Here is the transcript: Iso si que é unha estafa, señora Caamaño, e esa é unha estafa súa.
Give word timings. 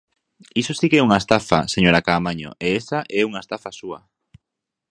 Iso 0.61 0.73
si 0.79 0.87
que 0.89 0.97
é 0.99 1.05
unha 1.07 1.21
estafa, 1.23 1.59
señora 1.73 2.03
Caamaño, 2.05 2.49
e 2.65 2.67
esa 2.81 2.99
é 3.19 3.21
unha 3.29 3.43
estafa 3.45 3.69
súa. 3.79 3.99